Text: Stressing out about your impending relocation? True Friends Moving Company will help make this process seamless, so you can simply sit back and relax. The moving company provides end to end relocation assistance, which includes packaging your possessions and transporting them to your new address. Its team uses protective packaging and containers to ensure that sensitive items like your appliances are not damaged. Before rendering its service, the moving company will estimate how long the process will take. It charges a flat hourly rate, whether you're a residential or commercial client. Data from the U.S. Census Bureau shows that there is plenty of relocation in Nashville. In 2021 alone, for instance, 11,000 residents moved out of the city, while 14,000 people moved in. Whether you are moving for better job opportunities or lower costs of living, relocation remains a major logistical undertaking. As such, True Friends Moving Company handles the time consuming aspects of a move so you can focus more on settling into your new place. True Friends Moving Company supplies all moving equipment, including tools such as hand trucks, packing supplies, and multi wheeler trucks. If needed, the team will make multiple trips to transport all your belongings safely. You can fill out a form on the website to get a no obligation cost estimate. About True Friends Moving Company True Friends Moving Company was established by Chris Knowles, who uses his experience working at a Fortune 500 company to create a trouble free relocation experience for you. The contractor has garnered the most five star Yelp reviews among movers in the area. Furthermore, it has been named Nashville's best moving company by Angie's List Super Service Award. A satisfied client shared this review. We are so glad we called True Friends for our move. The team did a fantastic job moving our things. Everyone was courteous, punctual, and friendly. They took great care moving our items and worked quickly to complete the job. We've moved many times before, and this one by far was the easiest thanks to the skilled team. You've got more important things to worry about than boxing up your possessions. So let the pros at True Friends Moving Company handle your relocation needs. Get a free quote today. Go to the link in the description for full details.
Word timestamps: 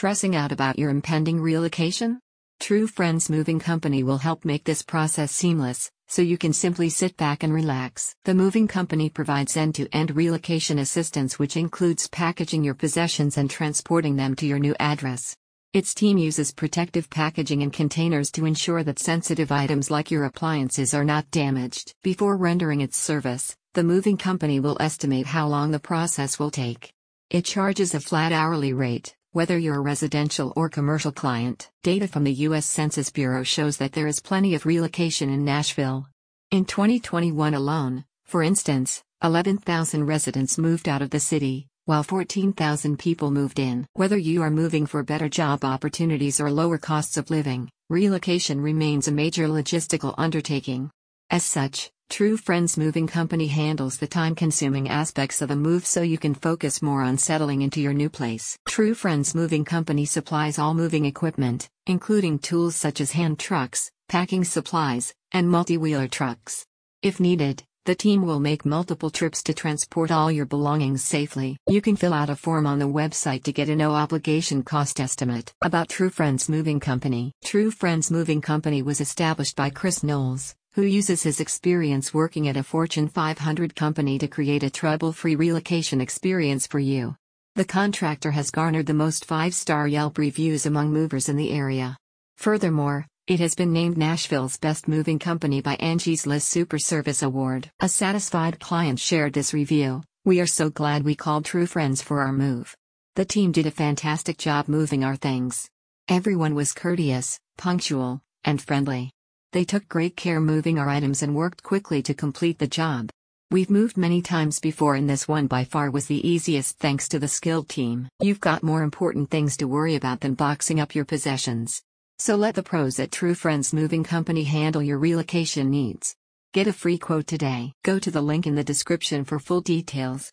Stressing 0.00 0.34
out 0.34 0.50
about 0.50 0.78
your 0.78 0.88
impending 0.88 1.42
relocation? 1.42 2.20
True 2.58 2.86
Friends 2.86 3.28
Moving 3.28 3.60
Company 3.60 4.02
will 4.02 4.16
help 4.16 4.46
make 4.46 4.64
this 4.64 4.80
process 4.80 5.30
seamless, 5.30 5.90
so 6.08 6.22
you 6.22 6.38
can 6.38 6.54
simply 6.54 6.88
sit 6.88 7.18
back 7.18 7.42
and 7.42 7.52
relax. 7.52 8.14
The 8.24 8.32
moving 8.32 8.66
company 8.66 9.10
provides 9.10 9.58
end 9.58 9.74
to 9.74 9.94
end 9.94 10.16
relocation 10.16 10.78
assistance, 10.78 11.38
which 11.38 11.54
includes 11.54 12.08
packaging 12.08 12.64
your 12.64 12.72
possessions 12.72 13.36
and 13.36 13.50
transporting 13.50 14.16
them 14.16 14.34
to 14.36 14.46
your 14.46 14.58
new 14.58 14.74
address. 14.80 15.36
Its 15.74 15.92
team 15.92 16.16
uses 16.16 16.50
protective 16.50 17.10
packaging 17.10 17.62
and 17.62 17.70
containers 17.70 18.30
to 18.30 18.46
ensure 18.46 18.82
that 18.82 18.98
sensitive 18.98 19.52
items 19.52 19.90
like 19.90 20.10
your 20.10 20.24
appliances 20.24 20.94
are 20.94 21.04
not 21.04 21.30
damaged. 21.30 21.92
Before 22.02 22.38
rendering 22.38 22.80
its 22.80 22.96
service, 22.96 23.54
the 23.74 23.84
moving 23.84 24.16
company 24.16 24.60
will 24.60 24.78
estimate 24.80 25.26
how 25.26 25.46
long 25.46 25.72
the 25.72 25.78
process 25.78 26.38
will 26.38 26.50
take. 26.50 26.90
It 27.28 27.44
charges 27.44 27.94
a 27.94 28.00
flat 28.00 28.32
hourly 28.32 28.72
rate, 28.72 29.14
whether 29.32 29.56
you're 29.56 29.76
a 29.76 29.80
residential 29.80 30.52
or 30.56 30.68
commercial 30.68 31.12
client. 31.12 31.70
Data 31.84 32.08
from 32.08 32.24
the 32.24 32.32
U.S. 32.48 32.66
Census 32.66 33.10
Bureau 33.10 33.44
shows 33.44 33.76
that 33.76 33.92
there 33.92 34.08
is 34.08 34.18
plenty 34.18 34.56
of 34.56 34.66
relocation 34.66 35.30
in 35.30 35.44
Nashville. 35.44 36.08
In 36.50 36.64
2021 36.64 37.54
alone, 37.54 38.04
for 38.24 38.42
instance, 38.42 39.04
11,000 39.22 40.04
residents 40.04 40.58
moved 40.58 40.88
out 40.88 41.00
of 41.00 41.10
the 41.10 41.20
city, 41.20 41.68
while 41.84 42.02
14,000 42.02 42.98
people 42.98 43.30
moved 43.30 43.60
in. 43.60 43.86
Whether 43.92 44.18
you 44.18 44.42
are 44.42 44.50
moving 44.50 44.86
for 44.86 45.04
better 45.04 45.28
job 45.28 45.64
opportunities 45.64 46.40
or 46.40 46.50
lower 46.50 46.78
costs 46.78 47.16
of 47.16 47.30
living, 47.30 47.70
relocation 47.88 48.60
remains 48.60 49.06
a 49.06 49.12
major 49.12 49.46
logistical 49.46 50.14
undertaking. 50.18 50.90
As 51.30 51.44
such, 51.44 51.92
True 52.10 52.36
Friends 52.36 52.76
Moving 52.76 53.06
Company 53.06 53.46
handles 53.46 53.98
the 53.98 54.06
time 54.08 54.34
consuming 54.34 54.88
aspects 54.88 55.40
of 55.40 55.52
a 55.52 55.56
move 55.56 55.86
so 55.86 56.02
you 56.02 56.18
can 56.18 56.34
focus 56.34 56.82
more 56.82 57.02
on 57.02 57.16
settling 57.16 57.62
into 57.62 57.80
your 57.80 57.94
new 57.94 58.10
place. 58.10 58.58
True 58.66 58.94
Friends 58.94 59.32
Moving 59.32 59.64
Company 59.64 60.04
supplies 60.04 60.58
all 60.58 60.74
moving 60.74 61.04
equipment, 61.04 61.70
including 61.86 62.40
tools 62.40 62.74
such 62.74 63.00
as 63.00 63.12
hand 63.12 63.38
trucks, 63.38 63.92
packing 64.08 64.42
supplies, 64.42 65.14
and 65.30 65.48
multi 65.48 65.78
wheeler 65.78 66.08
trucks. 66.08 66.66
If 67.00 67.20
needed, 67.20 67.62
the 67.86 67.94
team 67.94 68.22
will 68.22 68.40
make 68.40 68.66
multiple 68.66 69.10
trips 69.10 69.42
to 69.44 69.54
transport 69.54 70.10
all 70.10 70.32
your 70.32 70.46
belongings 70.46 71.02
safely. 71.02 71.56
You 71.68 71.80
can 71.80 71.94
fill 71.94 72.12
out 72.12 72.28
a 72.28 72.34
form 72.34 72.66
on 72.66 72.80
the 72.80 72.88
website 72.88 73.44
to 73.44 73.52
get 73.52 73.68
a 73.68 73.76
no 73.76 73.92
obligation 73.92 74.64
cost 74.64 74.98
estimate. 74.98 75.52
About 75.62 75.88
True 75.88 76.10
Friends 76.10 76.48
Moving 76.48 76.80
Company 76.80 77.32
True 77.44 77.70
Friends 77.70 78.10
Moving 78.10 78.40
Company 78.40 78.82
was 78.82 79.00
established 79.00 79.54
by 79.54 79.70
Chris 79.70 80.02
Knowles, 80.02 80.56
who 80.74 80.82
uses 80.82 81.22
his 81.22 81.40
experience 81.40 82.14
working 82.14 82.46
at 82.46 82.56
a 82.56 82.62
Fortune 82.62 83.08
500 83.08 83.74
company 83.74 84.18
to 84.18 84.28
create 84.28 84.62
a 84.62 84.70
trouble 84.70 85.12
free 85.12 85.34
relocation 85.34 86.00
experience 86.00 86.66
for 86.66 86.78
you. 86.78 87.16
The 87.56 87.64
contractor 87.64 88.30
has 88.30 88.52
garnered 88.52 88.86
the 88.86 88.94
most 88.94 89.24
five 89.24 89.52
star 89.52 89.88
Yelp 89.88 90.16
reviews 90.16 90.66
among 90.66 90.92
movers 90.92 91.28
in 91.28 91.36
the 91.36 91.50
area. 91.50 91.96
Furthermore, 92.38 93.06
it 93.26 93.40
has 93.40 93.54
been 93.54 93.72
named 93.72 93.98
Nashville's 93.98 94.56
best 94.56 94.86
moving 94.86 95.18
company 95.18 95.60
by 95.60 95.74
Angie's 95.74 96.26
List 96.26 96.48
Super 96.48 96.78
Service 96.78 97.22
Award. 97.22 97.70
A 97.80 97.88
satisfied 97.88 98.60
client 98.60 98.98
shared 98.98 99.32
this 99.32 99.52
review. 99.52 100.02
We 100.24 100.40
are 100.40 100.46
so 100.46 100.70
glad 100.70 101.04
we 101.04 101.14
called 101.16 101.44
True 101.44 101.66
Friends 101.66 102.00
for 102.00 102.20
our 102.20 102.32
move. 102.32 102.76
The 103.16 103.24
team 103.24 103.50
did 103.50 103.66
a 103.66 103.70
fantastic 103.72 104.38
job 104.38 104.68
moving 104.68 105.02
our 105.02 105.16
things. 105.16 105.68
Everyone 106.08 106.54
was 106.54 106.72
courteous, 106.72 107.40
punctual, 107.58 108.20
and 108.44 108.62
friendly. 108.62 109.10
They 109.52 109.64
took 109.64 109.88
great 109.88 110.16
care 110.16 110.40
moving 110.40 110.78
our 110.78 110.88
items 110.88 111.22
and 111.22 111.34
worked 111.34 111.64
quickly 111.64 112.02
to 112.02 112.14
complete 112.14 112.58
the 112.60 112.68
job. 112.68 113.10
We've 113.50 113.70
moved 113.70 113.96
many 113.96 114.22
times 114.22 114.60
before, 114.60 114.94
and 114.94 115.10
this 115.10 115.26
one 115.26 115.48
by 115.48 115.64
far 115.64 115.90
was 115.90 116.06
the 116.06 116.24
easiest 116.28 116.78
thanks 116.78 117.08
to 117.08 117.18
the 117.18 117.26
skilled 117.26 117.68
team. 117.68 118.08
You've 118.20 118.40
got 118.40 118.62
more 118.62 118.84
important 118.84 119.28
things 119.28 119.56
to 119.56 119.66
worry 119.66 119.96
about 119.96 120.20
than 120.20 120.34
boxing 120.34 120.78
up 120.78 120.94
your 120.94 121.04
possessions. 121.04 121.82
So 122.18 122.36
let 122.36 122.54
the 122.54 122.62
pros 122.62 123.00
at 123.00 123.10
True 123.10 123.34
Friends 123.34 123.72
Moving 123.72 124.04
Company 124.04 124.44
handle 124.44 124.82
your 124.82 124.98
relocation 124.98 125.70
needs. 125.70 126.14
Get 126.52 126.66
a 126.66 126.72
free 126.72 126.98
quote 126.98 127.26
today. 127.26 127.72
Go 127.82 127.98
to 127.98 128.10
the 128.10 128.20
link 128.20 128.46
in 128.46 128.54
the 128.56 128.64
description 128.72 129.24
for 129.24 129.38
full 129.38 129.62
details. 129.62 130.28